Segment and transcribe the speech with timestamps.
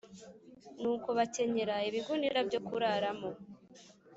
[0.81, 3.29] Nuko bakenyera ibigunira byokuraramo